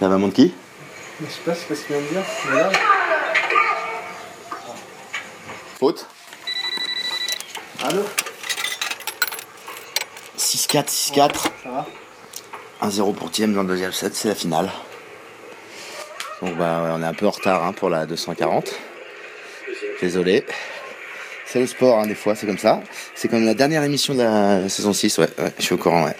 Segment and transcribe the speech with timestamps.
[0.00, 0.54] La maman de qui?
[1.20, 2.22] Je sais pas, c'est pas ce qu'il vient de dire.
[2.50, 2.76] Regarde.
[5.78, 6.06] Faute?
[7.82, 8.02] Allô?
[10.38, 11.34] 6-4, 6-4.
[11.62, 11.86] Ça va
[12.82, 14.70] 1-0 pour Thiem dans le deuxième set, c'est la finale.
[16.42, 18.70] Donc bah on est un peu en retard hein, pour la 240.
[20.00, 20.44] Désolé.
[21.46, 22.82] C'est le sport, hein, des fois, c'est comme ça.
[23.14, 26.04] C'est comme la dernière émission de la saison 6, ouais, ouais je suis au courant,
[26.04, 26.16] ouais.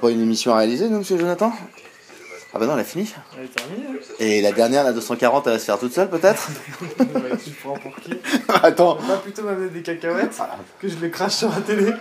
[0.00, 1.52] Pas une émission à réaliser, nous, monsieur Jonathan
[2.54, 3.12] Ah bah non, elle a fini.
[3.38, 4.00] Elle est terminée.
[4.18, 6.48] Et la dernière, la 240, elle va se faire toute seule, peut-être
[6.98, 8.12] Ouais, tu prends pour qui
[8.62, 8.98] Attends.
[9.00, 10.40] On va plutôt m'amener des cacahuètes
[10.80, 11.92] que je les crache sur la télé.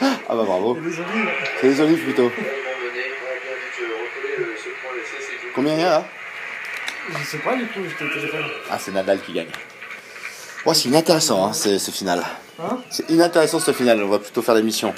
[0.00, 0.76] Ah bah bravo.
[0.76, 1.28] Et des olives.
[1.60, 2.30] C'est les olives, plutôt.
[5.54, 6.04] Combien il y a, là
[7.10, 8.44] Je sais pas du coup, j'étais au téléphone.
[8.70, 9.46] Ah, c'est Nadal qui gagne.
[10.66, 12.22] Ouais, c'est inintéressant, hein, ce, ce final.
[12.58, 14.02] Hein C'est inintéressant, ce final.
[14.02, 14.94] On va plutôt faire l'émission.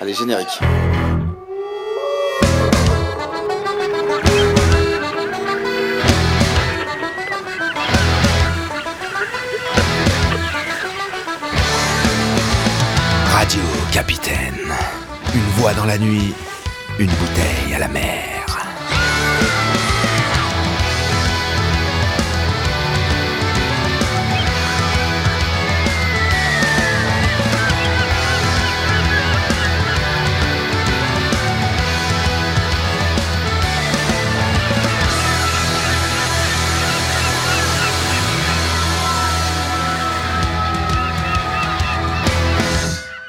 [0.00, 0.58] Allez, générique.
[15.60, 16.32] Voix dans la nuit,
[16.98, 18.29] une bouteille à la mer.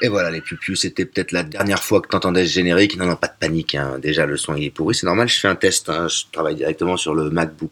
[0.04, 2.96] Et voilà, les pupus, c'était peut-être la dernière fois que t'entendais ce générique.
[2.96, 3.76] Non, non, pas de panique.
[3.76, 3.98] hein.
[4.00, 4.96] Déjà, le son est pourri.
[4.96, 5.88] C'est normal, je fais un test.
[5.88, 6.08] hein.
[6.08, 7.70] Je travaille directement sur le MacBook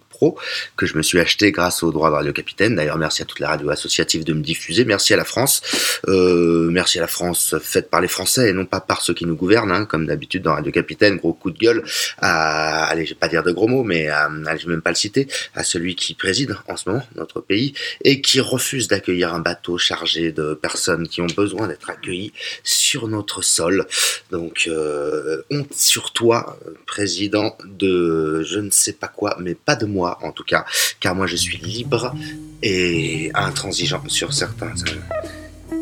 [0.77, 2.77] Que je me suis acheté grâce au droit de Radio Capitaine.
[2.77, 4.85] D'ailleurs, merci à toutes les radios associatives de me diffuser.
[4.85, 5.63] Merci à la France.
[6.09, 9.25] Euh, merci à la France faite par les Français et non pas par ceux qui
[9.25, 11.17] nous gouvernent, hein, comme d'habitude dans Radio Capitaine.
[11.17, 11.83] Gros coup de gueule
[12.19, 14.83] à, allez, je vais pas dire de gros mots, mais à, allez, je vais même
[14.83, 17.73] pas le citer, à celui qui préside en ce moment notre pays
[18.05, 22.33] et qui refuse d'accueillir un bateau chargé de personnes qui ont besoin d'être accueillies
[22.63, 23.87] sur notre sol.
[24.31, 29.87] Donc, euh, honte sur toi, président de je ne sais pas quoi, mais pas de
[29.87, 30.65] moi en tout cas,
[31.01, 32.15] car moi je suis libre
[32.63, 34.73] et intransigeant sur certains.
[35.73, 35.77] euh,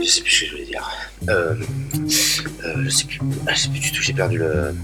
[0.00, 0.88] Je sais plus ce que je voulais dire.
[1.28, 1.54] Euh,
[2.64, 3.18] euh, je sais plus.
[3.46, 4.02] Ah, Je sais plus du tout.
[4.02, 4.74] J'ai perdu le.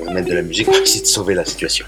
[0.00, 1.86] On va mettre de la musique pour essayer de sauver la situation.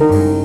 [0.00, 0.39] La note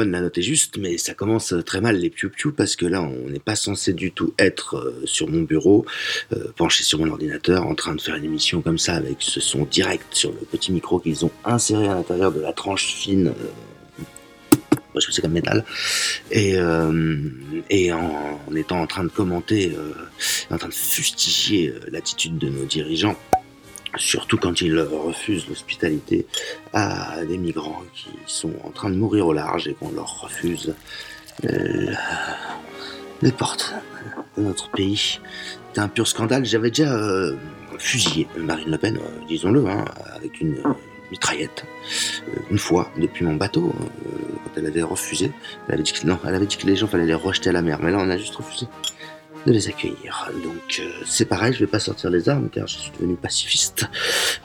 [0.00, 3.02] bonne, la note est juste, mais ça commence très mal les piou-piou parce que là,
[3.02, 5.84] on n'est pas censé du tout être euh, sur mon bureau,
[6.32, 9.40] euh, penché sur mon ordinateur, en train de faire une émission comme ça avec ce
[9.40, 13.28] son direct sur le petit micro qu'ils ont inséré à l'intérieur de la tranche fine.
[13.28, 14.04] euh,
[14.94, 15.64] parce que c'est comme métal,
[16.32, 16.56] et,
[17.70, 19.72] et en, étant en train de commenter,
[20.50, 23.16] en train de fustiger l'attitude de nos dirigeants,
[23.96, 26.26] surtout quand ils refusent l'hospitalité
[26.72, 30.74] à des migrants qui sont en train de mourir au large et qu'on leur refuse
[31.44, 31.92] euh,
[33.22, 33.74] les portes
[34.36, 35.20] de notre pays.
[35.72, 36.44] C'est un pur scandale.
[36.44, 37.36] J'avais déjà euh,
[37.78, 40.62] fusillé Marine Le Pen, euh, disons-le, hein, avec une
[41.10, 41.64] mitraillette,
[42.50, 43.74] une fois, depuis mon bateau,
[44.44, 45.32] quand elle avait refusé.
[45.66, 47.52] Elle avait dit que, non, elle avait dit que les gens fallait les rejeter à
[47.52, 48.66] la mer, mais là on a juste refusé
[49.46, 50.30] de les accueillir.
[50.42, 53.86] Donc euh, c'est pareil, je vais pas sortir les armes car je suis devenu pacifiste.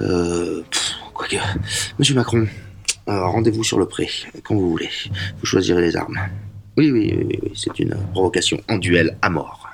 [0.02, 0.64] Euh,
[1.14, 1.38] quoique,
[2.00, 2.48] Monsieur Macron,
[3.08, 4.10] euh, rendez-vous sur le pré
[4.44, 4.90] quand vous voulez.
[5.40, 6.20] Vous choisirez les armes.
[6.78, 9.70] Oui, oui, oui, oui, c'est une provocation en duel à mort.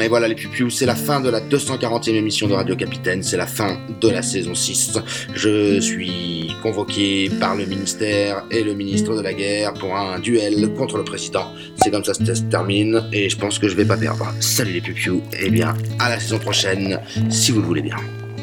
[0.00, 3.36] Et voilà les pupius, c'est la fin de la 240e émission de Radio Capitaine, c'est
[3.36, 4.98] la fin de la saison 6.
[5.34, 10.72] Je suis convoqué par le ministère et le ministre de la guerre pour un duel
[10.78, 11.52] contre le président.
[11.82, 14.26] C'est comme ça que ça se termine et je pense que je vais pas perdre.
[14.40, 16.98] Salut les pupius, et bien à la saison prochaine,
[17.28, 17.98] si vous le voulez bien.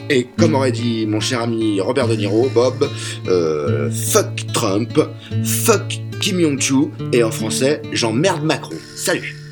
[0.10, 2.88] Et comme aurait dit mon cher ami Robert De Niro, Bob,
[3.27, 5.00] euh, fuck Trump,
[5.43, 8.75] fuck Kim Jong-choo, et en français, j'emmerde Macron.
[8.95, 9.43] Salut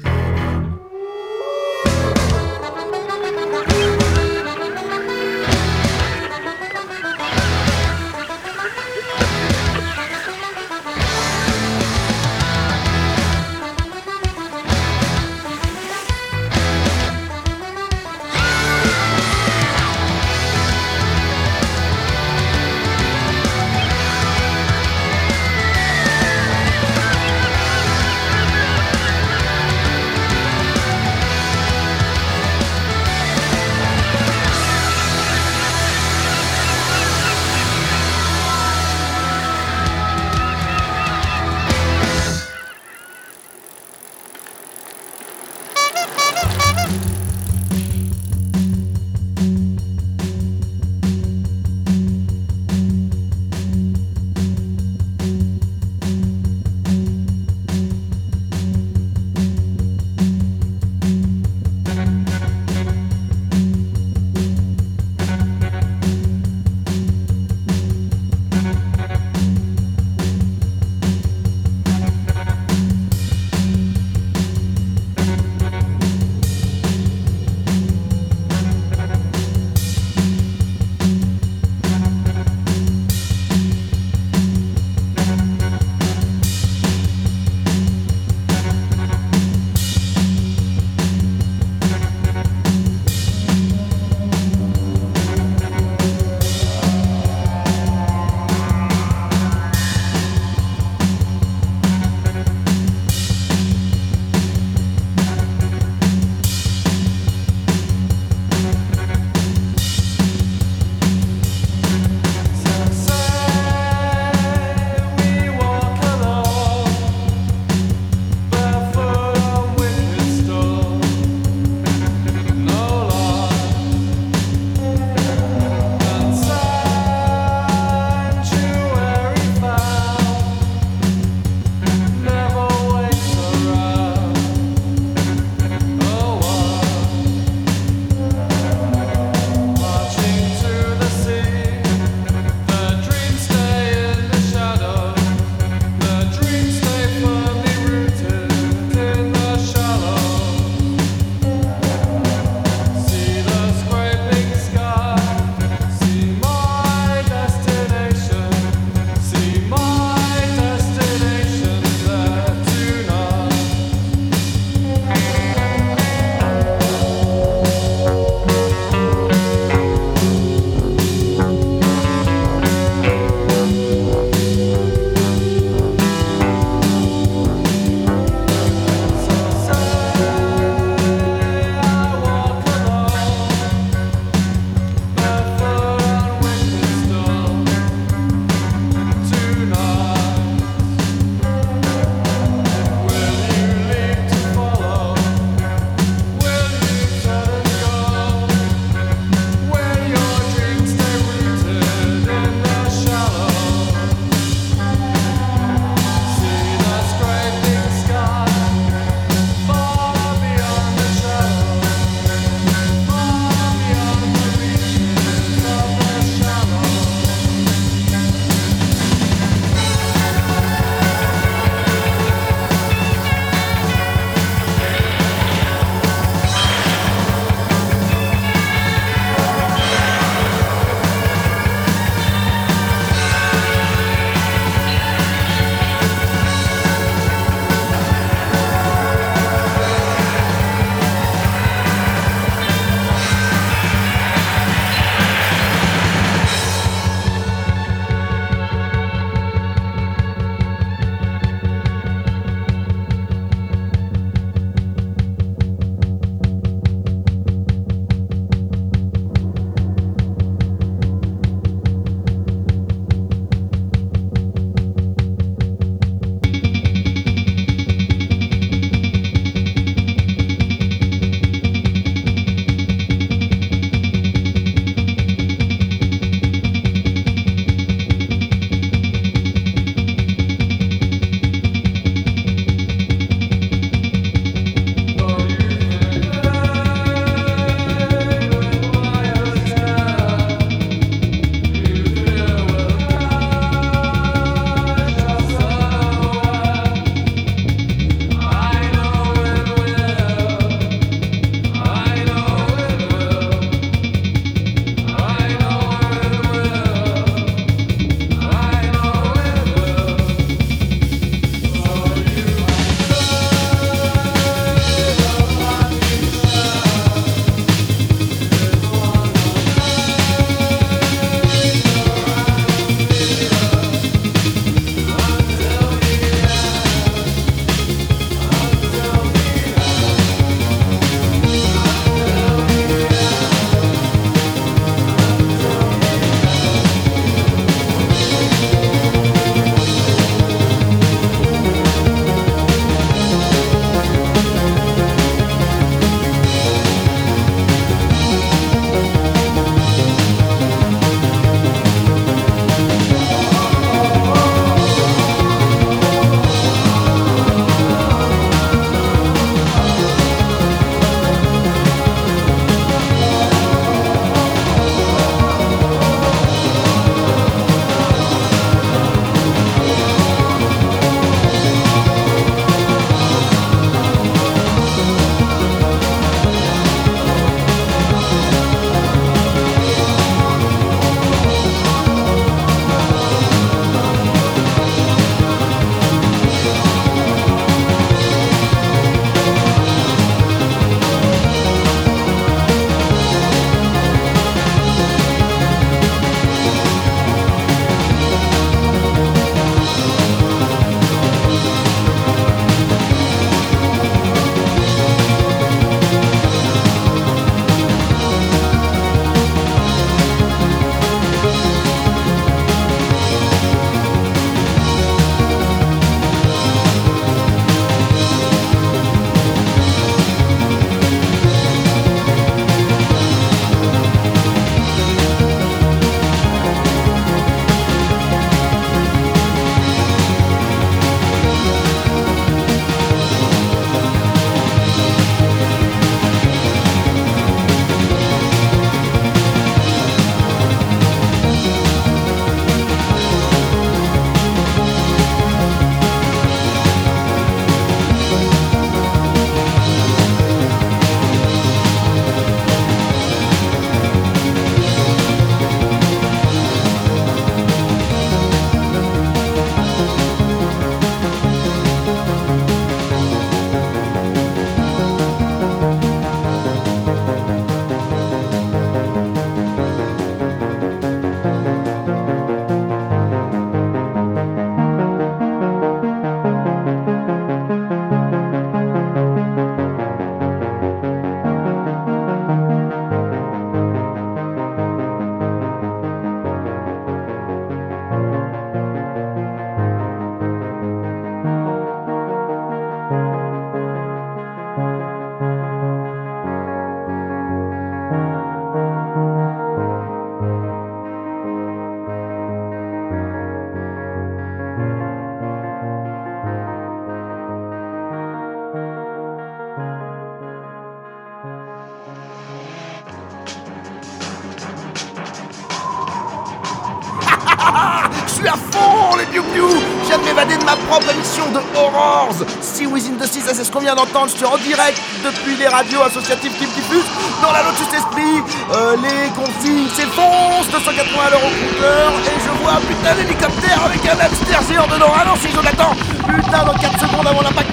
[519.22, 522.34] Je viens de m'évader de ma propre émission de Horrors.
[522.62, 525.56] Si Within the Sea, ça c'est ce qu'on vient d'entendre, je suis en direct depuis
[525.58, 528.42] les radios associatives qui me dans la Lotus Esprit.
[528.74, 534.20] Euh, les consignes s'effondrent, 280 euros au compteur, et je vois putain d'hélicoptère avec un
[534.26, 535.14] hamster géant dedans.
[535.16, 535.96] Ah non, si Jonathan.
[536.26, 537.70] Putain, dans 4 secondes avant l'impact.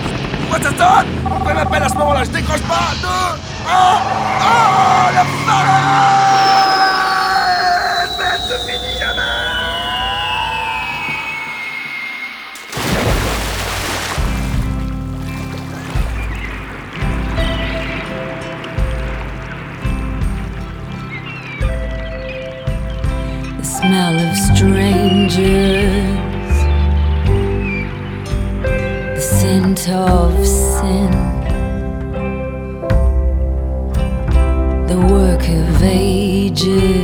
[0.51, 1.07] Pourquoi ça sonne?
[1.49, 2.25] Il m'appelle à ce moment-là?
[2.25, 2.93] Je décroche pas.
[3.01, 3.73] 2, 1,
[4.41, 4.55] oh
[5.15, 6.48] la
[23.89, 25.39] smell of strangers,
[29.15, 31.11] the scent of sin,
[34.89, 36.98] the work of ages,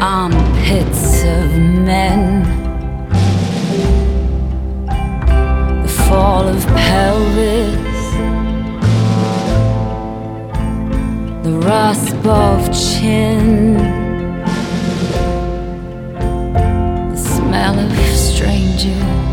[0.00, 2.42] armpits of men,
[5.82, 8.04] the fall of pelvis,
[11.44, 13.74] the rasp of chin,
[17.10, 19.25] the smell of strangers.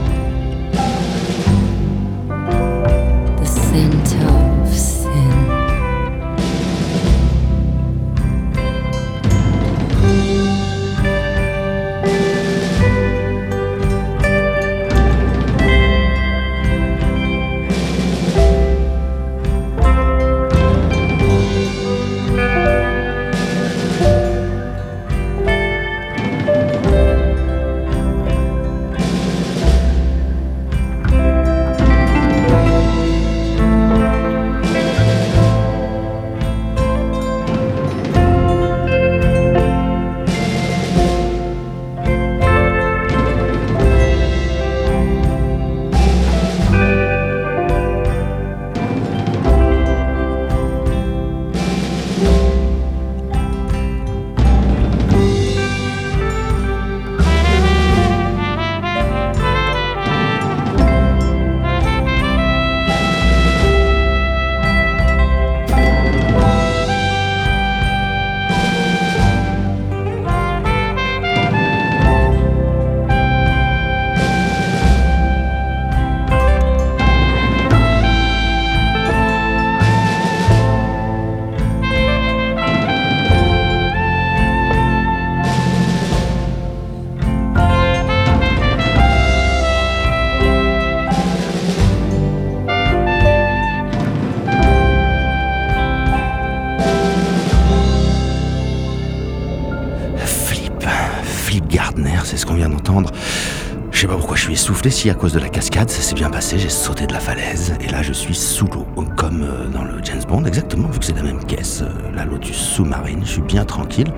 [103.94, 106.16] Je sais pas pourquoi je suis essoufflé, si à cause de la cascade, ça s'est
[106.16, 109.68] bien passé, j'ai sauté de la falaise, et là je suis sous l'eau, comme euh,
[109.68, 113.22] dans le James Bond, exactement, vu que c'est la même caisse, euh, la Lotus sous-marine,
[113.24, 114.12] je suis bien tranquille.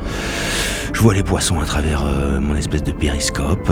[0.94, 3.70] Je vois les poissons à travers euh, mon espèce de périscope,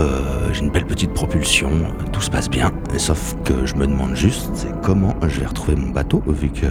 [0.52, 1.70] j'ai une belle petite propulsion,
[2.12, 5.88] tout se passe bien, sauf que je me demande juste, comment je vais retrouver mon
[5.88, 6.66] bateau, vu que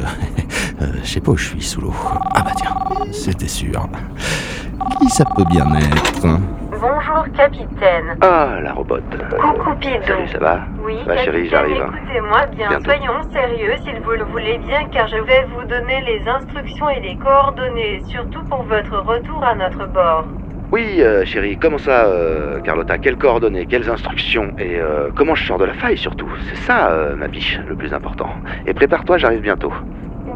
[1.03, 1.93] je sais pas où je suis sous l'eau.
[2.35, 2.75] Ah bah tiens,
[3.11, 3.89] c'était sûr.
[5.01, 6.39] Qui ça peut bien être
[6.83, 8.17] Bonjour capitaine.
[8.19, 9.05] Ah, la robote.
[9.39, 10.03] Coucou Pidou.
[10.05, 11.77] Salut, ça va Oui, Ça va, chérie, j'arrive.
[11.77, 12.91] écoutez-moi bien, Bientôt.
[12.91, 16.99] soyons sérieux s'il vous le voulez bien, car je vais vous donner les instructions et
[16.99, 20.25] les coordonnées, surtout pour votre retour à notre bord.
[20.73, 22.97] Oui, euh, chérie, comment ça, euh, Carlotta?
[22.97, 26.29] Quelles coordonnées, quelles instructions Et euh, comment je sors de la faille surtout?
[26.49, 28.29] C'est ça, euh, ma biche, le plus important.
[28.65, 29.73] Et prépare-toi, j'arrive bientôt.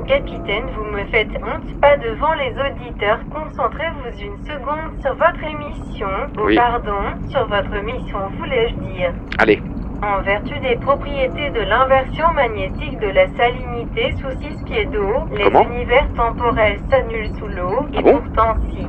[0.08, 3.20] Capitaine, vous me faites honte, pas devant les auditeurs.
[3.30, 6.08] Concentrez-vous une seconde sur votre émission.
[6.40, 6.56] Oui.
[6.56, 9.14] pardon, sur votre mission, voulais-je dire.
[9.38, 9.62] Allez,
[10.02, 15.44] En vertu des propriétés de l'inversion magnétique de la salinité sous 6 pieds d'eau, les
[15.44, 15.64] Comment?
[15.64, 18.20] univers temporels s'annulent sous l'eau, et Ah bon?
[18.22, 18.88] pourtant si.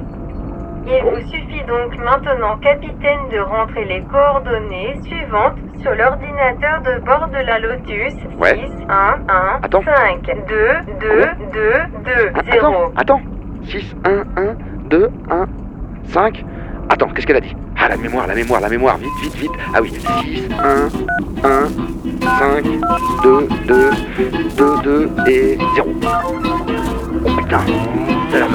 [0.90, 7.28] Il vous suffit donc maintenant, capitaine, de rentrer les coordonnées suivantes sur l'ordinateur de bord
[7.28, 8.14] de la Lotus.
[8.40, 8.54] Ouais.
[8.54, 9.82] 6, 1, 1, Attends.
[9.84, 11.72] 5, 2, 2, 2,
[12.04, 12.66] 2, Ah, 0.
[12.66, 13.20] Attends, attends
[13.64, 14.54] 6, 1, 1,
[14.88, 15.46] 2, 1,
[16.04, 16.44] 5.
[16.88, 17.54] Attends, qu'est-ce qu'elle a dit?
[17.78, 19.52] Ah, la mémoire, la mémoire, la mémoire, vite, vite, vite.
[19.74, 20.88] Ah oui, 6, 1,
[21.46, 21.66] 1,
[22.38, 22.64] 5,
[23.22, 23.90] 2, 2,
[24.56, 25.88] 2, 2 et 0.
[27.26, 27.60] Oh putain,
[28.30, 28.48] ça a l'air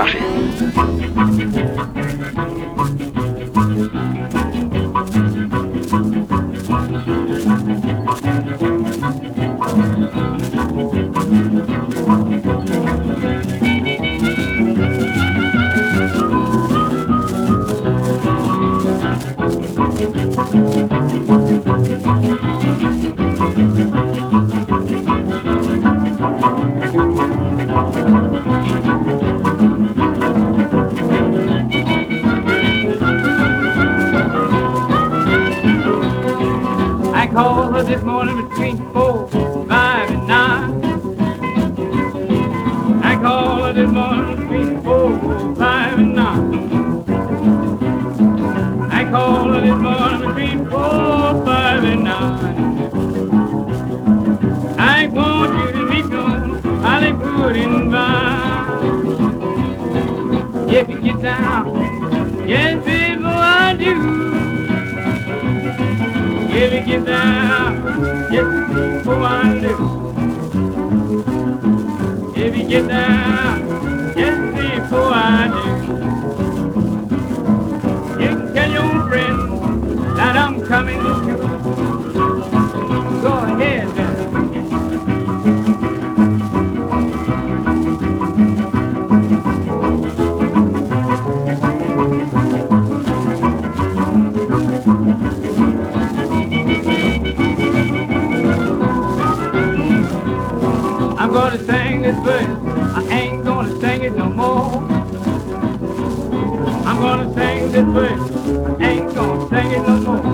[106.85, 108.31] I'm gonna sing this verse.
[108.79, 110.32] I ain't gonna sing it no more.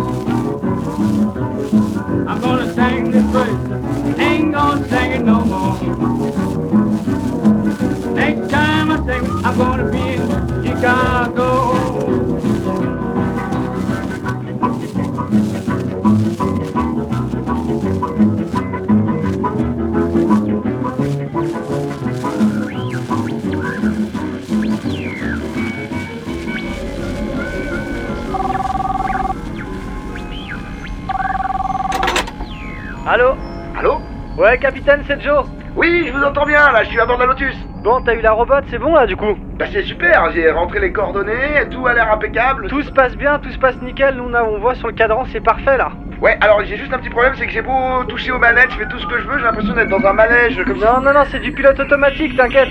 [34.49, 35.45] Ouais, capitaine, c'est Joe.
[35.75, 37.55] Oui, je vous entends bien, là, je suis à bord de la Lotus.
[37.83, 40.79] Bon, t'as eu la robot, c'est bon là du coup Bah c'est super, j'ai rentré
[40.79, 42.67] les coordonnées, tout a l'air impeccable.
[42.67, 44.15] Tout se passe bien, tout se passe nickel.
[44.15, 45.91] Nous, on, a- on voit sur le cadran, c'est parfait là.
[46.19, 48.77] Ouais, alors j'ai juste un petit problème, c'est que j'ai beau toucher aux manettes, je
[48.77, 50.93] fais tout ce que je veux, j'ai l'impression d'être dans un manège comme ça.
[50.93, 52.69] Non, non, non, c'est du pilote automatique, t'inquiète.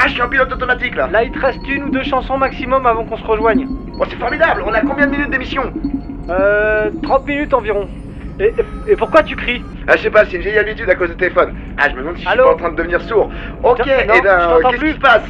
[0.00, 1.06] Ah, je suis en pilote automatique là.
[1.06, 3.66] Là, il te reste une ou deux chansons maximum avant qu'on se rejoigne.
[3.96, 5.62] Bon, c'est formidable, on a combien de minutes d'émission?
[6.28, 7.88] Euh, 30 minutes environ.
[8.40, 11.16] Et, pourquoi tu cries Ah, je sais pas, c'est une vieille habitude à cause du
[11.16, 11.54] téléphone.
[11.76, 13.30] Ah, je me demande si je suis pas en train de devenir sourd.
[13.62, 14.88] Ok, Tiens, et non, eh je ben, t'entends qu'est-ce plus.
[14.90, 15.22] qui se passe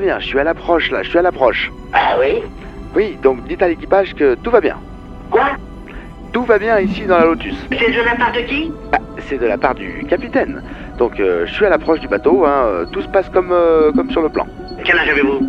[0.00, 1.70] va bien, je suis à l'approche là, je suis à l'approche.
[1.92, 2.42] Ah oui
[2.94, 4.76] Oui, donc dites à l'équipage que tout va bien.
[5.30, 5.50] Quoi
[6.32, 7.54] Tout va bien ici dans la Lotus.
[7.70, 10.62] C'est de la part de qui Ah, c'est de la part du capitaine.
[10.96, 13.92] Donc euh, je suis à l'approche du bateau, hein, euh, tout se passe comme, euh,
[13.92, 14.46] comme sur le plan.
[14.84, 15.40] Quel âge avez-vous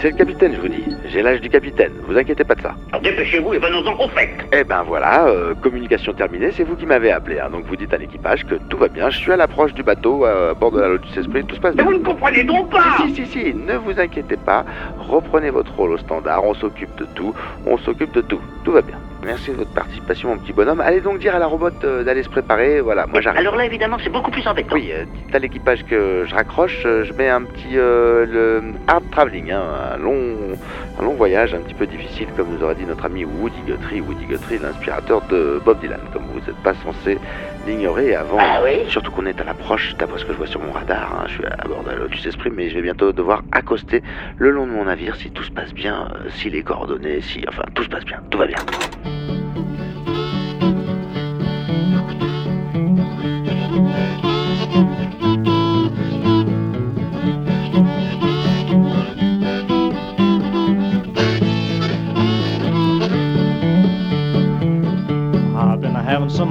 [0.00, 0.84] C'est le capitaine, je vous dis.
[1.08, 2.74] J'ai l'âge du capitaine, vous inquiétez pas de ça.
[2.92, 4.30] Alors dépêchez-vous et venons-en au fait.
[4.52, 7.38] Eh ben voilà, euh, communication terminée, c'est vous qui m'avez appelé.
[7.38, 7.50] hein.
[7.50, 10.24] donc vous dites à l'équipage que tout va bien, je suis à l'approche du bateau,
[10.24, 11.92] euh, à bord de la Lotus Esprit, tout se passe Mais bien.
[11.92, 14.64] vous ne comprenez donc pas Si, si, si, ne vous inquiétez pas,
[14.98, 17.34] reprenez votre rôle au standard, on s'occupe de tout,
[17.66, 18.93] on s'occupe de tout, tout va bien.
[19.24, 20.80] Merci de votre participation, mon petit bonhomme.
[20.80, 23.40] Allez donc dire à la robot euh, d'aller se préparer, voilà, moi j'arrive.
[23.40, 24.74] Alors là, évidemment, c'est beaucoup plus embêtant.
[24.74, 28.62] Oui, euh, dites à l'équipage que je raccroche, euh, je mets un petit euh, le
[28.86, 29.62] hard traveling, hein,
[29.94, 30.36] un long
[30.98, 34.00] un long voyage un petit peu difficile, comme nous aurait dit notre ami Woody Guthrie,
[34.00, 37.18] Woody Guthrie, l'inspirateur de Bob Dylan, comme vous n'êtes pas censé
[37.66, 38.38] l'ignorer avant.
[38.40, 41.12] Ah oui Surtout qu'on est à l'approche, d'après ce que je vois sur mon radar,
[41.14, 44.02] hein, je suis à bord de la Lotus Esprit, mais je vais bientôt devoir accoster
[44.36, 47.44] le long de mon navire si tout se passe bien, euh, si les coordonnées, si
[47.48, 48.56] enfin tout se passe bien, tout va bien.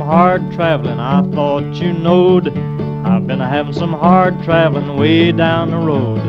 [0.04, 2.48] Hard traveling, I thought you knowed.
[3.06, 6.20] I've been having some hard traveling way down the road.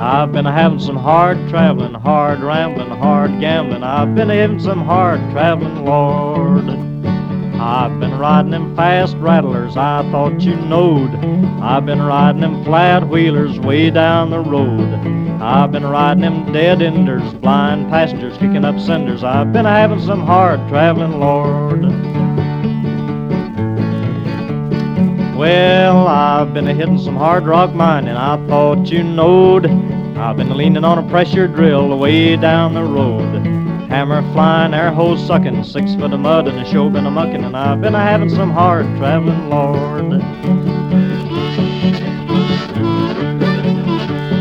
[0.00, 3.82] I've been having some hard traveling, hard rambling, hard gambling.
[3.82, 6.68] I've been having some hard traveling, Lord.
[7.60, 11.14] I've been riding them fast rattlers, I thought you knowed.
[11.62, 14.92] I've been riding them flat wheelers way down the road.
[15.40, 19.24] I've been riding them dead enders, blind passengers kicking up cinders.
[19.24, 22.13] I've been having some hard traveling, Lord.
[25.36, 29.66] Well, I've been a hitting some hard rock mining, I thought you knowed.
[30.16, 33.44] I've been leaning on a pressure drill way down the road.
[33.90, 37.42] Hammer flying, air hose sucking, six foot of mud and a show been a mucking,
[37.42, 40.20] and I've been a having some hard traveling, Lord.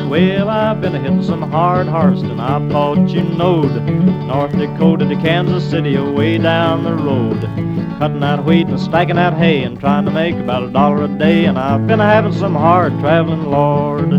[0.09, 3.81] Well, I've been a hitting some hard harvesting, I thought you knowed.
[4.27, 7.62] North Dakota to Kansas City, away down the road.
[7.99, 11.07] Cutting out wheat and stacking out hay and trying to make about a dollar a
[11.07, 14.13] day, and I've been having some hard traveling, Lord.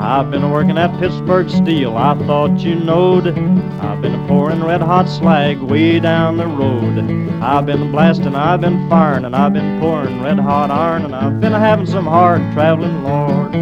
[0.00, 3.26] I've been working at Pittsburgh Steel, I thought you knowed.
[3.26, 6.98] I've been pouring red hot slag way down the road.
[7.42, 11.40] I've been blasting, I've been firing, and I've been pouring red hot iron, and I've
[11.40, 13.52] been having some hard traveling, Lord.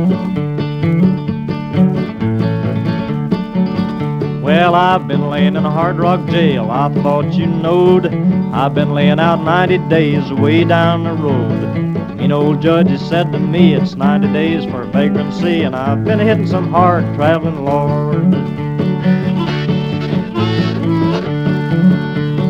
[4.42, 8.04] Well, I've been laying in a hard rock jail, I thought you knowed.
[8.52, 12.16] I've been laying out 90 days way down the road.
[12.16, 16.18] Mean old judge has said to me it's 90 days for vagrancy, and I've been
[16.18, 18.32] hitting some hard traveling, Lord.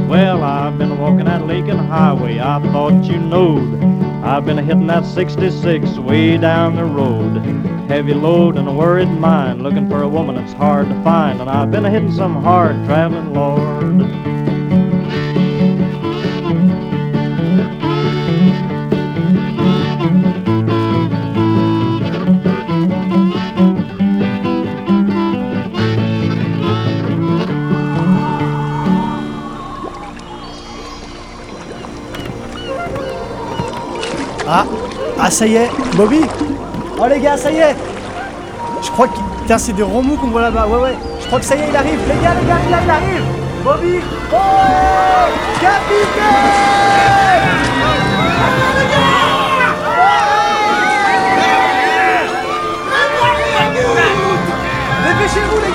[0.09, 2.39] Well, I've been walking that Lincoln Highway.
[2.39, 3.83] I thought you knowed.
[4.25, 7.37] I've been hitting that 66 way down the road.
[7.89, 11.41] Heavy load and a worried mind, looking for a woman that's hard to find.
[11.41, 14.36] And I've been hitting some hard traveling, Lord.
[35.27, 36.21] Ah ça y est, Bobby
[37.01, 37.75] Oh les gars, ça y est.
[38.81, 39.15] Je crois que...
[39.59, 40.97] C'est des remous qu'on voit là-bas, ouais ouais.
[41.21, 41.99] Je crois que ça y est, il arrive.
[42.07, 43.25] Les gars, les gars, les gars, il arrive.
[43.65, 44.01] Bobby.
[44.33, 44.37] Oh
[45.61, 46.87] Capitaine.
[55.09, 55.66] Dépêchez-vous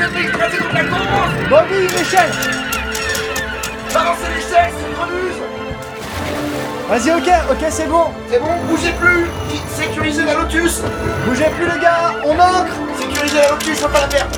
[0.00, 2.30] la course Bobby, une échelle
[3.92, 5.40] Balancez l'échelle, c'est une remuse.
[6.88, 8.04] Vas-y, ok, ok, c'est bon.
[8.30, 9.26] C'est bon, bougez plus.
[9.76, 10.82] Sécurisez la Lotus.
[11.26, 14.30] Bougez plus les gars, on ancre Sécurisez la Lotus, faut pas la perdre.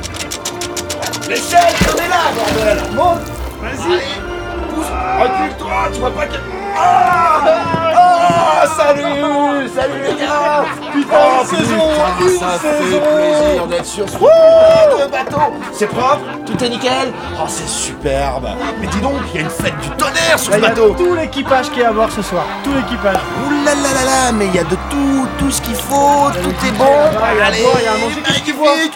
[1.28, 2.78] L'échelle, on est là, bordel.
[2.94, 3.20] Monte
[3.60, 3.92] Vas-y.
[3.92, 4.86] Allez, pousse.
[5.20, 6.36] Recule-toi, tu vois pas que...
[6.76, 11.90] Ah Ah Salut Salut les gars Putain, une saison
[12.20, 16.68] Une ça fait saison plaisir d'être sur ce putain de bateau C'est propre Tout est
[16.68, 18.48] nickel Oh, c'est superbe
[18.80, 20.66] Mais dis donc, il y a une fête du tonnerre sur Là, ce il y
[20.66, 22.44] a bateau tout l'équipage qui est à bord ce soir.
[22.64, 23.16] Tout l'équipage.
[23.46, 26.30] Ouh là là là là, mais il y a de tout, tout ce qu'il faut,
[26.42, 26.84] tout est bon.
[27.32, 28.94] il y a à Allez, il y a magnifique.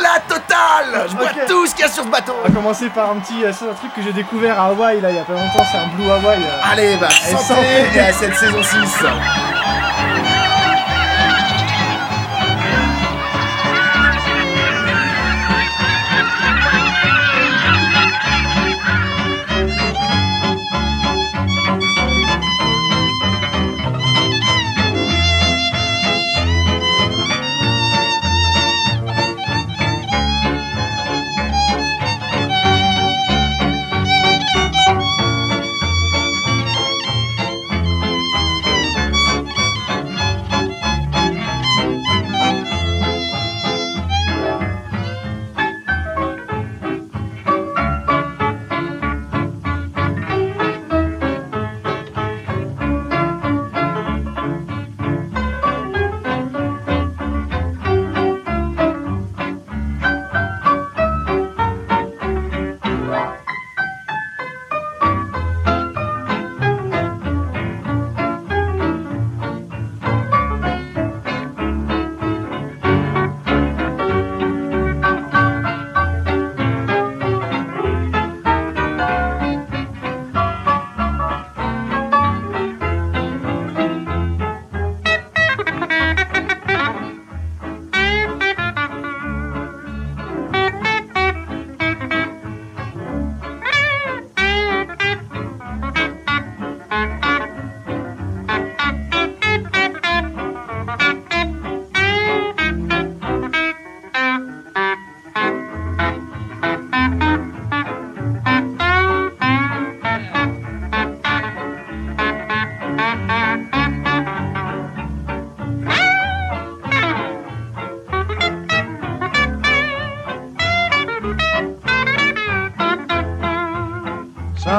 [0.00, 1.46] La totale Je bois Ok.
[1.48, 2.32] tout ce qu'il y a sur ce bateau.
[2.44, 5.00] On va commencer par un petit euh, c'est un truc que j'ai découvert à Hawaï
[5.00, 6.38] là il y a pas longtemps, c'est un Blue Hawaï.
[6.38, 6.70] euh.
[6.72, 7.60] Allez, bah, santé santé.
[7.96, 9.47] et à cette saison 6.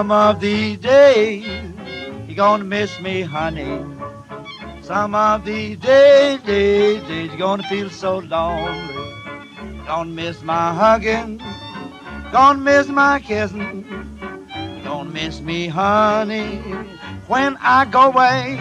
[0.09, 1.45] Some of these days
[2.25, 3.85] you're gonna miss me, honey.
[4.81, 9.13] Some of these days, days, days you're gonna feel so lonely.
[9.85, 11.39] Gonna miss my hugging,
[12.31, 13.85] gonna miss my kissing.
[14.83, 16.57] Gonna miss me, honey,
[17.27, 18.57] when I go away.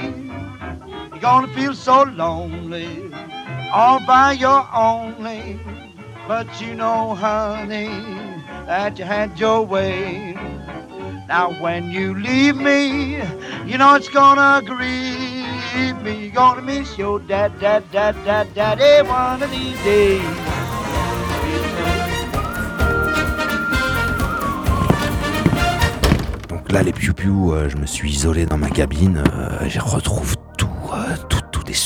[1.13, 3.11] You're gonna feel so lonely,
[3.73, 5.59] all by your only.
[6.27, 7.89] But you know, honey,
[8.67, 10.48] that you had your way.
[11.29, 13.17] Now when you leave me,
[13.67, 16.25] you know it's gonna grieve me.
[16.25, 20.23] You're gonna miss your dad, dad, dad, dad, daddy one of these days.
[26.49, 29.23] Donc là, les piou-piou, euh, je me suis isolé dans ma cabine.
[29.35, 30.35] euh, je retrouve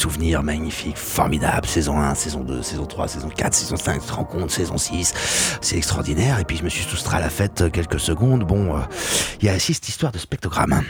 [0.03, 1.69] souvenirs magnifiques, formidables.
[1.69, 4.77] Saison 1, saison 2, saison 3, saison 4, saison 5, tu te rends compte, saison
[4.77, 5.15] 6.
[5.61, 6.41] C'est extraordinaire.
[6.41, 8.43] Et puis, je me suis soustrait à la fête quelques secondes.
[8.45, 8.81] Bon, euh,
[9.41, 10.83] il y a aussi cette histoire de spectrogramme.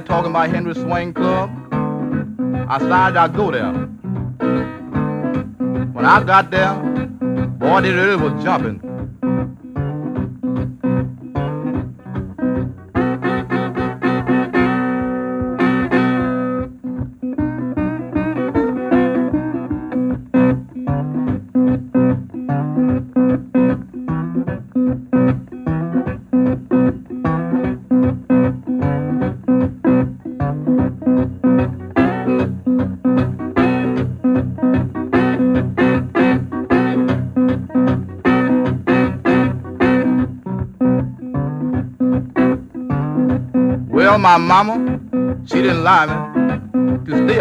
[0.00, 1.50] Talking about Henry Swing Club.
[2.68, 3.72] I decided I'd go there.
[5.92, 6.74] When I got there,
[7.58, 8.83] boy, they really was jumping.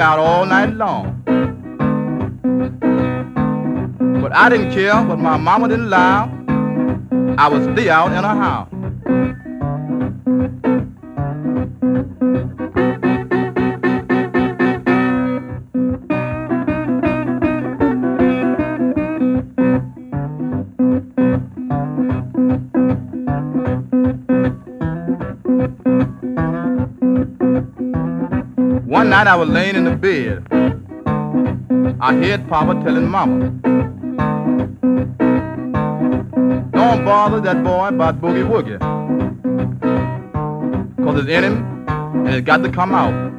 [0.04, 1.22] Out all night long.
[4.22, 6.26] But I didn't care but my mama didn't allow.
[7.38, 8.70] I would stay out in her house.
[28.86, 30.46] One night I was laying in bed.
[32.02, 33.52] I heard Papa telling Mama,
[36.74, 38.80] Don't bother that boy about Boogie Woogie.
[41.04, 41.88] Cause it's in him
[42.28, 43.33] and it's got to come out.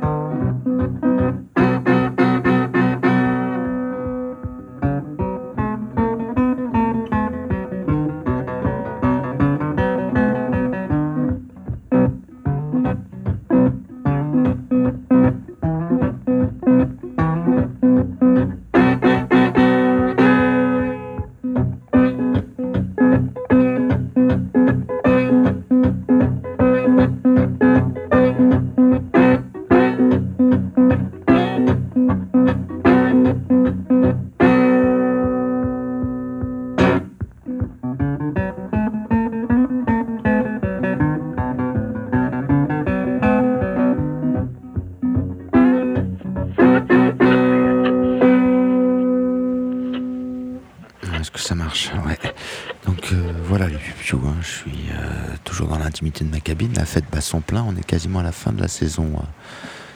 [56.15, 56.73] L'intimité de ma cabine.
[56.77, 59.23] La fête bat son plein, on est quasiment à la fin de la saison euh,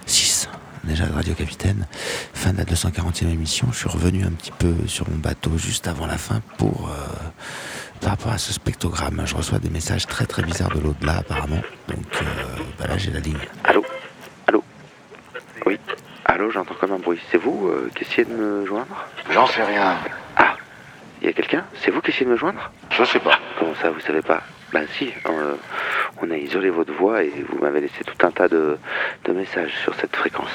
[0.07, 0.49] 6
[0.85, 1.87] déjà de Radio Capitaine.
[2.35, 3.69] Fin de la 240e émission.
[3.73, 6.89] Je suis revenu un petit peu sur mon bateau juste avant la fin pour...
[6.89, 7.07] euh,
[8.01, 11.61] par rapport à ce spectrogramme, je reçois des messages très très bizarres de l'au-delà apparemment.
[11.89, 12.25] Donc euh,
[12.79, 13.37] bah là j'ai la ligne.
[13.65, 13.85] Allô?
[14.47, 14.63] Allô?
[15.67, 15.79] Oui
[16.25, 17.19] Allô, j'entends comme un bruit.
[17.33, 19.05] C'est vous euh, qui essayez de me joindre?
[19.33, 19.97] J'en sais rien.
[20.37, 20.55] Ah
[21.21, 21.65] Il y a quelqu'un?
[21.83, 22.71] C'est vous qui essayez de me joindre?
[22.97, 23.41] Je sais pas.
[23.59, 24.43] Comment ça, vous savez pas?
[24.73, 25.55] Ben si, euh,
[26.23, 28.77] on a isolé votre voix et vous m'avez laissé tout un tas de,
[29.25, 30.51] de messages sur cette fréquence.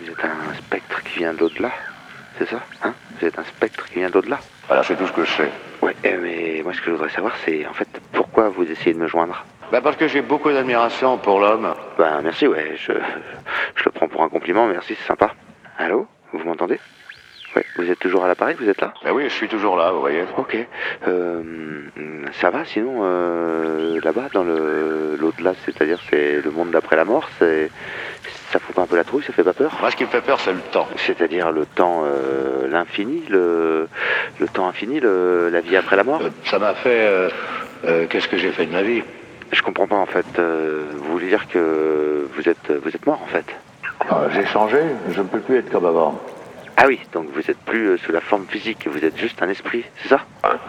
[0.00, 1.70] Vous êtes un spectre qui vient de l'au-delà
[2.38, 2.94] C'est ça Hein?
[3.18, 4.38] Vous êtes un spectre qui vient de l'au-delà
[4.68, 5.50] Voilà, c'est tout ce que je sais.
[5.82, 8.94] Ouais, eh, mais moi ce que je voudrais savoir c'est en fait pourquoi vous essayez
[8.94, 9.44] de me joindre?
[9.72, 11.74] Bah parce que j'ai beaucoup d'admiration pour l'homme.
[11.98, 12.92] Ben merci, ouais, je,
[13.74, 15.32] je le prends pour un compliment, merci, c'est sympa.
[15.78, 16.06] Allô?
[16.32, 16.78] Vous m'entendez?
[17.76, 18.92] Vous êtes toujours à l'appareil, vous êtes là?
[19.04, 20.24] Bah oui, je suis toujours là, vous voyez.
[20.36, 20.56] Ok.
[21.06, 21.42] Euh,
[22.32, 27.70] ça va sinon euh, là-bas dans l'au-delà, c'est-à-dire c'est le monde d'après la mort, c'est
[28.50, 29.76] ça fout pas un peu la trouille, ça fait pas peur?
[29.80, 30.88] Moi, ce qui me fait peur, c'est le temps.
[30.96, 33.88] C'est-à-dire le temps, euh, l'infini, le,
[34.38, 36.20] le temps infini, le, la vie après la mort?
[36.22, 37.06] Euh, Ça m'a fait...
[37.06, 37.28] euh,
[37.84, 39.02] euh, Qu'est-ce que j'ai fait de ma vie?
[39.52, 40.26] Je comprends pas en fait.
[40.38, 43.46] euh, vous voulez dire que vous êtes vous êtes mort en fait?
[44.10, 44.78] Ah, J'ai changé,
[45.10, 46.20] je ne peux plus être comme avant.
[46.76, 49.48] Ah oui, donc vous êtes plus euh, sous la forme physique, vous êtes juste un
[49.48, 50.20] esprit, c'est ça?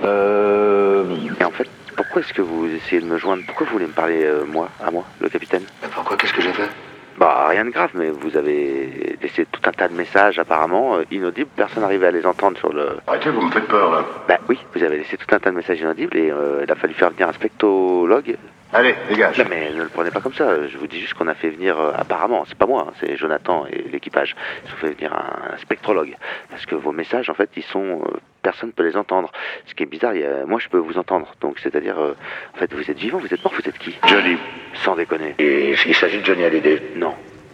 [0.06, 1.04] Euh...
[1.40, 3.44] Et en fait, pourquoi est-ce que vous essayez de me joindre?
[3.46, 5.64] Pourquoi vous voulez me parler, euh, moi, à moi, le capitaine?
[5.94, 6.70] Pourquoi Qu'est-ce que j'ai fait?
[7.18, 11.04] Bah, rien de grave, mais vous avez laissé tout un tas de messages apparemment euh,
[11.12, 12.98] inaudibles, personne n'arrivait à les entendre sur le...
[13.08, 14.06] Arrêtez, vous me faites peur, là.
[14.30, 16.76] Bah oui, vous avez laissé tout un tas de messages inaudibles et euh, il a
[16.76, 18.38] fallu faire venir un spectologue.
[18.74, 19.38] Allez, dégage.
[19.40, 21.50] Non mais ne le prenez pas comme ça, je vous dis juste qu'on a fait
[21.50, 25.14] venir, euh, apparemment, c'est pas moi, hein, c'est Jonathan et l'équipage, ils ont fait venir
[25.14, 26.16] un, un spectrologue.
[26.50, 28.02] Parce que vos messages, en fait, ils sont...
[28.06, 29.32] euh, personne ne peut les entendre.
[29.66, 31.34] Ce qui est bizarre, il y a- moi je peux vous entendre.
[31.42, 32.16] Donc c'est-à-dire, euh,
[32.56, 33.98] en fait, vous êtes vivant, vous êtes mort, vous êtes qui?
[34.08, 34.38] Johnny.
[34.84, 35.36] Sans déconner.
[35.40, 36.82] Et il s'agit de Johnny Hallyday.
[36.98, 37.14] Non,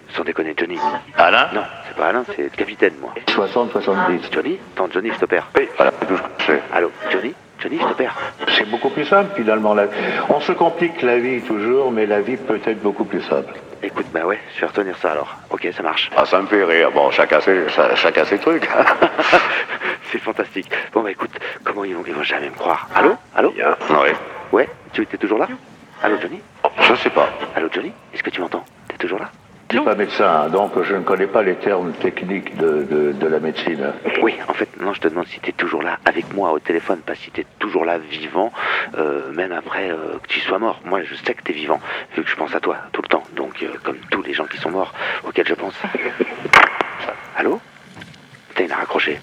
[0.09, 0.77] sans déconner, Johnny.
[1.17, 1.49] Alain?
[1.53, 3.13] Non, c'est pas Alain, c'est le capitaine, moi.
[3.27, 4.31] 60-70.
[4.31, 4.59] Johnny?
[4.75, 5.49] Attends, Johnny, je te perds.
[5.57, 6.61] Oui, voilà, c'est tout ce que je sais.
[6.73, 7.33] Allô, Johnny?
[7.71, 8.15] Je te perds.
[8.57, 9.73] C'est beaucoup plus simple finalement.
[9.73, 9.85] La...
[10.29, 13.53] On se complique la vie toujours, mais la vie peut être beaucoup plus simple.
[13.81, 15.35] Écoute, bah ouais, je vais retenir ça alors.
[15.49, 16.09] Ok, ça marche.
[16.15, 16.91] Ah, ça me fait rire.
[16.91, 18.67] Bon, chacun ses, cha- chacun ses trucs.
[20.11, 20.69] c'est fantastique.
[20.93, 21.31] Bon bah écoute,
[21.63, 23.15] comment ils vont, ils vont jamais me croire Allô?
[23.35, 23.51] Allô?
[23.51, 23.75] Bien.
[23.89, 24.09] Oui.
[24.51, 25.47] Ouais, tu étais toujours là?
[26.01, 26.41] Allô, Johnny?
[26.81, 27.29] Je sais pas.
[27.55, 27.91] Allô Johnny?
[28.13, 28.63] Est-ce que tu m'entends?
[28.87, 29.29] T'es toujours là?
[29.73, 33.27] Je suis pas médecin, donc je ne connais pas les termes techniques de, de, de
[33.27, 33.91] la médecine.
[34.21, 36.99] Oui, en fait, non, je te demande si t'es toujours là avec moi au téléphone,
[36.99, 38.53] pas si t'es toujours là vivant,
[38.95, 40.79] euh, même après euh, que tu sois mort.
[40.85, 41.79] Moi, je sais que t'es vivant,
[42.15, 43.23] vu que je pense à toi tout le temps.
[43.35, 44.93] Donc, euh, comme tous les gens qui sont morts,
[45.27, 45.73] auxquels je pense.
[47.35, 47.59] Allô
[48.59, 49.19] il a raccroché.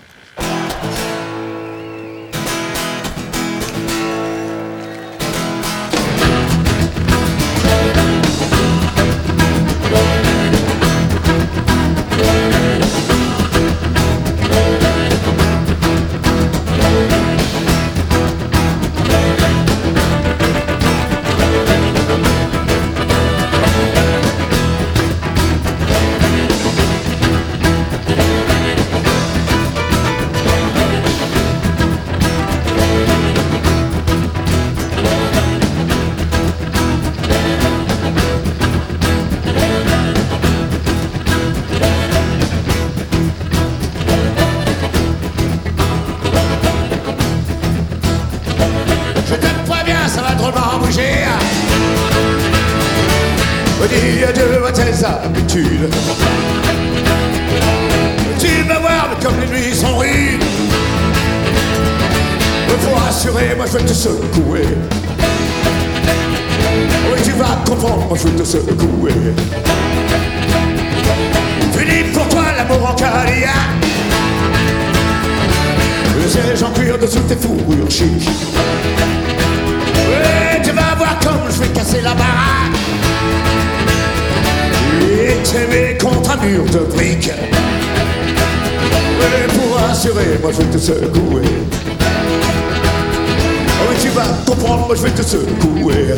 [94.50, 96.14] Comprendre, moi je vais te secouer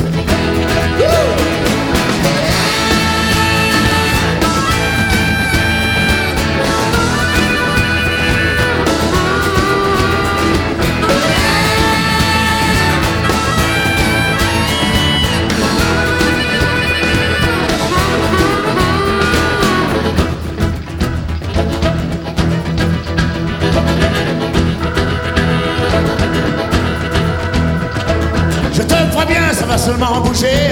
[30.03, 30.71] seulement bouger.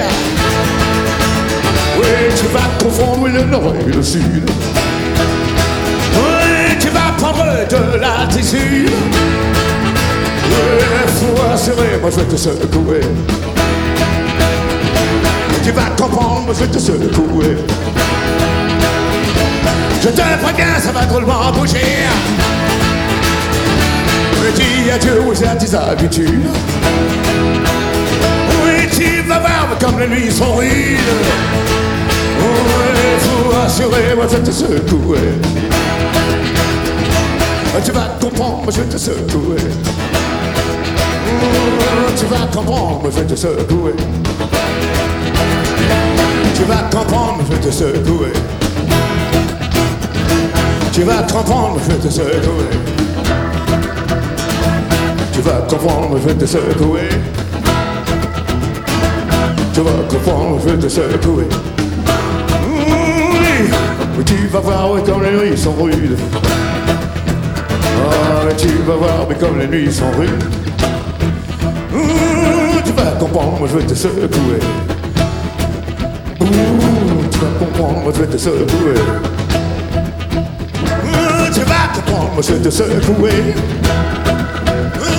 [1.97, 4.49] Oui, tu vas confondre le nord et le sud.
[6.15, 8.91] Oui, tu vas prendre de l'altitude.
[10.49, 13.01] Oui, faut assurer, moi je vais te secouer.
[15.63, 17.57] Tu vas comprendre, moi je vais te secouer.
[20.03, 22.07] Je te préviens, ça va drôlement bouger.
[24.41, 26.49] Oui, dis adieu aux tes habitudes.
[29.27, 30.97] Vas voir comme les nuits sont rudes.
[32.39, 35.19] Oui, faut assurer, moi je te secouer.
[37.85, 39.57] Tu vas comprendre, je te secouer.
[42.17, 43.93] Tu vas comprendre, je te secouer.
[46.55, 48.33] Tu vas comprendre, je te secouer.
[50.93, 52.69] Tu vas comprendre, je te secouer.
[55.33, 57.09] Tu vas comprendre, je vais te secouer.
[59.73, 61.47] Tu vas comprendre, je vais te secouer.
[64.17, 66.17] Mais tu vas voir, oui, comme les nuits sont rudes.
[68.03, 70.43] Ah, tu vas voir, mais comme les nuits sont rudes.
[71.93, 74.59] Mmh, tu vas comprendre, moi je vais te secouer.
[76.41, 76.45] Ouh,
[77.31, 78.99] tu vas comprendre, moi je vais te secouer.
[81.03, 83.53] Mmh, tu vas comprendre, moi je vais te secouer.
[84.99, 85.11] Mmh,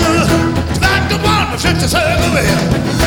[0.74, 3.01] tu vas comprendre, moi je vais te secouer.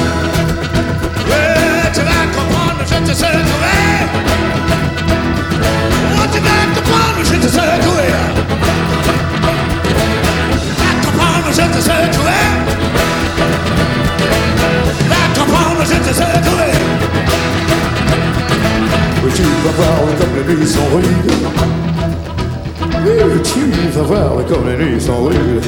[24.48, 25.64] Comme les nuits sont rudes.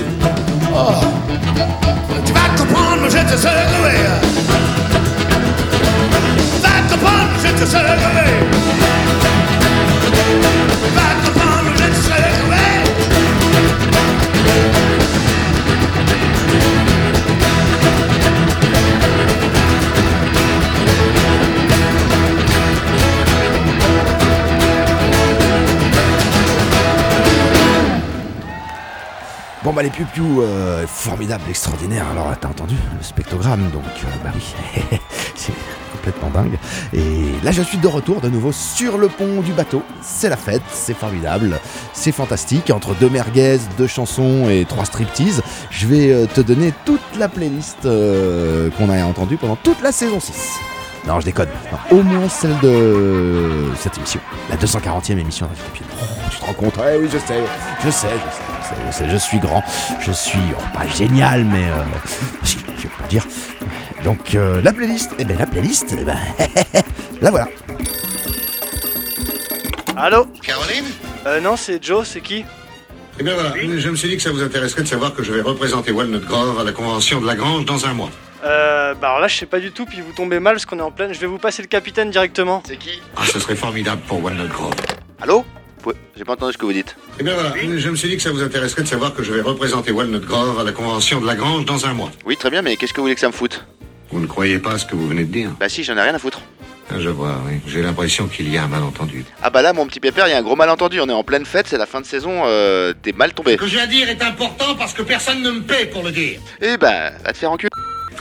[0.73, 0.91] Oh.
[2.25, 4.26] Tu vas comprendre, je te
[29.67, 32.05] Bon bah les piou euh, formidable, extraordinaire.
[32.11, 34.97] Alors t'as entendu le spectrogramme, donc euh, bah oui.
[36.29, 36.57] dingue.
[36.93, 39.83] Et là, je suis de retour de nouveau sur le pont du bateau.
[40.01, 41.59] C'est la fête, c'est formidable,
[41.93, 42.69] c'est fantastique.
[42.71, 47.29] Entre deux merguez, deux chansons et trois striptease, je vais euh, te donner toute la
[47.29, 50.33] playlist euh, qu'on a entendue pendant toute la saison 6.
[51.07, 51.47] Non, je déconne.
[51.89, 54.19] Au moins celle de cette émission,
[54.49, 55.85] la 240e émission Campus.
[55.93, 56.73] Oh, tu te rends compte?
[56.79, 57.41] Eh oui, je sais,
[57.85, 59.63] je sais, je sais, je sais, je je suis grand,
[60.01, 61.83] je suis oh, pas génial, mais euh,
[62.43, 63.25] si, je peux dire.
[64.07, 66.15] Donc euh, la playlist, eh ben la playlist, eh ben,
[67.21, 67.49] la voilà.
[69.97, 70.85] Allô Caroline
[71.25, 72.45] Euh, non, c'est Joe, c'est qui
[73.19, 75.33] Eh bien voilà, je me suis dit que ça vous intéresserait de savoir que je
[75.33, 78.09] vais représenter Walnut Grove à la convention de Lagrange dans un mois.
[78.45, 80.79] Euh, bah alors là, je sais pas du tout, puis vous tombez mal parce qu'on
[80.79, 81.13] est en pleine.
[81.13, 82.63] Je vais vous passer le capitaine directement.
[82.65, 84.73] C'est qui Ah, ce serait formidable pour Walnut Grove.
[85.21, 85.43] Allô
[85.85, 86.95] Ouais, J'ai pas entendu ce que vous dites.
[87.19, 89.33] Eh bien voilà, je me suis dit que ça vous intéresserait de savoir que je
[89.33, 92.09] vais représenter Walnut Grove à la convention de Lagrange dans un mois.
[92.25, 93.65] Oui, très bien, mais qu'est-ce que vous voulez que ça me foute?
[94.11, 96.01] Vous ne croyez pas à ce que vous venez de dire Bah si, j'en ai
[96.01, 96.41] rien à foutre.
[96.89, 97.59] Ah, Je vois, oui.
[97.67, 99.25] J'ai l'impression qu'il y a un malentendu.
[99.43, 101.01] Ah bah là, mon petit pépère, il y a un gros malentendu.
[101.01, 102.43] On est en pleine fête, c'est la fin de saison.
[102.45, 103.53] Euh, T'es mal tombé.
[103.53, 106.11] Ce que j'ai à dire est important parce que personne ne me paie pour le
[106.11, 106.39] dire.
[106.61, 107.69] Eh bah, va te faire enculer.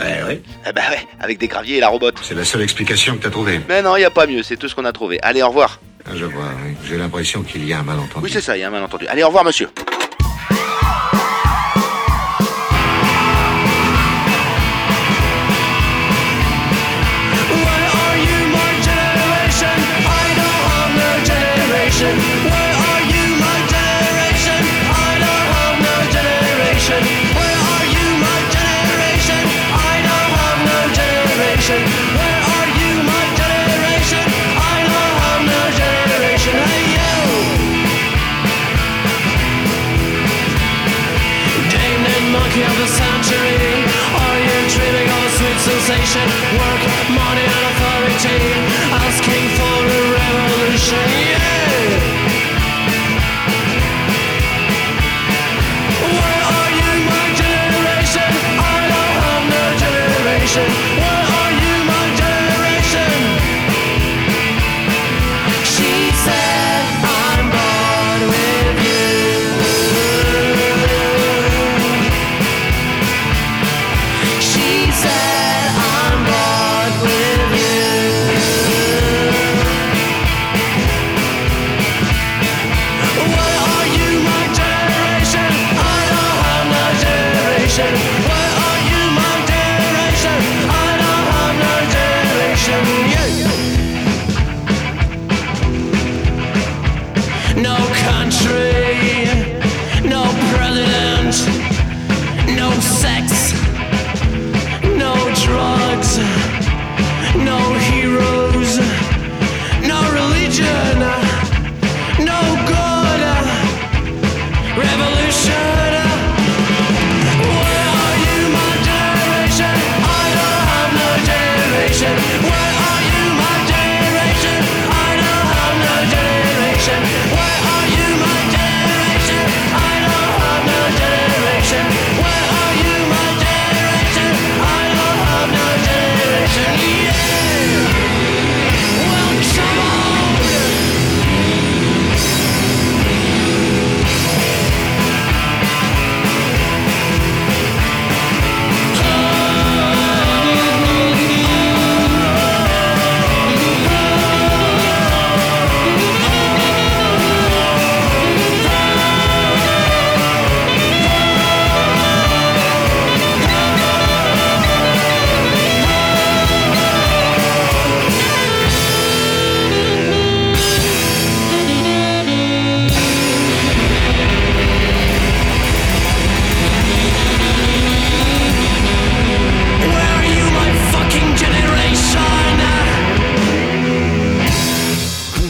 [0.00, 0.42] Eh oui.
[0.68, 2.16] Eh bah ouais, avec des graviers et la robote.
[2.22, 3.60] C'est la seule explication que t'as trouvée.
[3.68, 5.18] Mais non, y a pas mieux, c'est tout ce qu'on a trouvé.
[5.22, 5.80] Allez, au revoir.
[6.04, 6.74] Ah, Je vois, oui.
[6.88, 8.24] J'ai l'impression qu'il y a un malentendu.
[8.24, 9.06] Oui, c'est ça, il y a un malentendu.
[9.06, 9.68] Allez, au revoir, monsieur.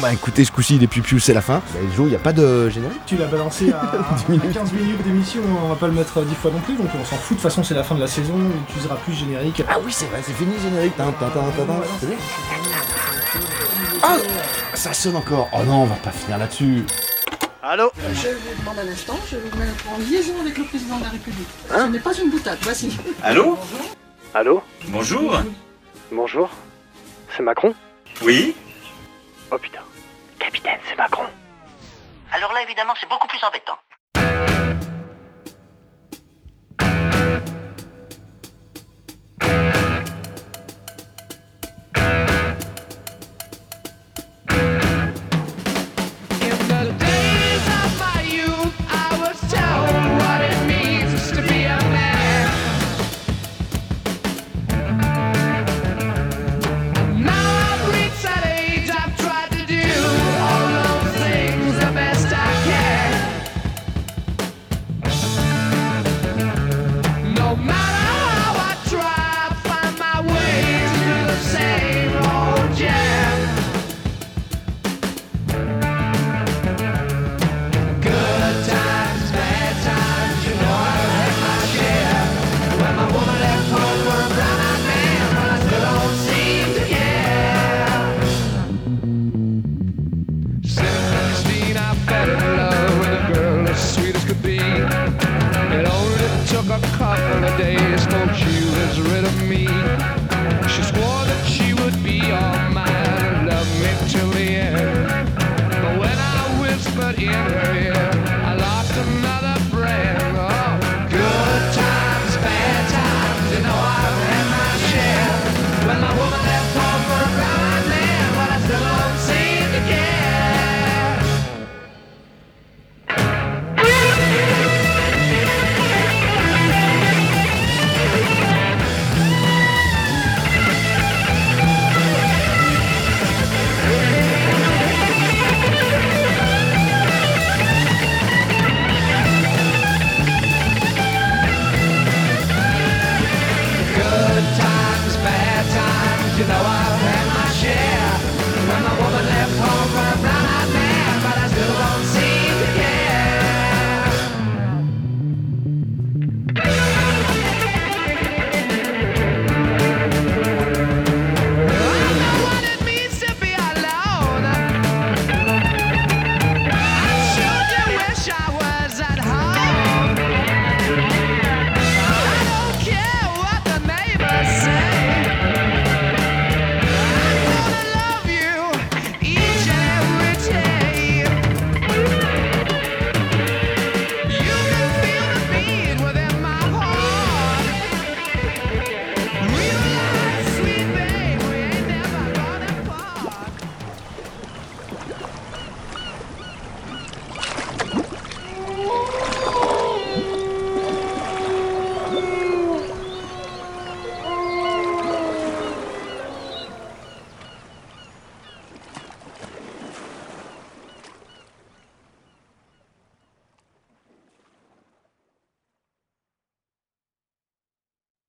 [0.07, 1.61] Bah écoutez, ce coup-ci, les pupius, c'est la fin.
[1.75, 5.03] Bah, Joe, il n'y a pas de générique Tu l'as balancé à, à 15 minutes
[5.03, 7.37] d'émission, on va pas le mettre 10 fois non plus, donc on s'en fout.
[7.37, 9.65] De toute façon, c'est la fin de la saison, on n'utilisera plus le générique.
[9.69, 10.97] Ah oui, c'est vrai, c'est fini le générique.
[10.97, 11.81] Tin, tin, tin, tin, tin.
[11.99, 12.17] C'est bien.
[14.01, 14.17] Ah
[14.75, 15.49] Ça sonne encore.
[15.53, 16.85] Oh non, on va pas finir là-dessus.
[17.61, 21.03] Allô Je vous demande un instant, je vous mettre en liaison avec le président de
[21.03, 21.49] la République.
[21.69, 22.97] Ce n'est pas une boutade, voici.
[23.25, 23.59] Allô
[24.35, 25.41] Allô Bonjour.
[26.13, 26.49] Bonjour
[27.37, 27.75] C'est Macron
[28.23, 28.55] Oui
[29.51, 29.81] Oh putain.
[30.47, 31.27] Capitaine, c'est Macron.
[32.31, 33.77] Alors là, évidemment, c'est beaucoup plus embêtant.